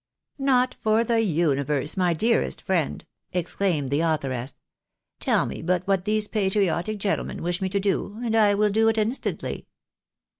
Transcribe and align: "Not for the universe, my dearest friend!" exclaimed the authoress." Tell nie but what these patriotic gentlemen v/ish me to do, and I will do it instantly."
"Not 0.55 0.73
for 0.73 1.03
the 1.03 1.19
universe, 1.21 1.95
my 1.95 2.15
dearest 2.15 2.59
friend!" 2.59 3.05
exclaimed 3.39 3.91
the 3.91 3.99
authoress." 4.01 4.55
Tell 5.19 5.45
nie 5.45 5.61
but 5.61 5.85
what 5.87 6.05
these 6.05 6.27
patriotic 6.27 6.97
gentlemen 6.97 7.43
v/ish 7.43 7.61
me 7.61 7.69
to 7.69 7.79
do, 7.79 8.17
and 8.23 8.35
I 8.35 8.55
will 8.55 8.71
do 8.71 8.87
it 8.89 8.97
instantly." 8.97 9.67